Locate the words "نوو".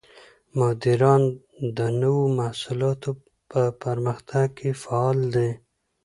2.01-2.23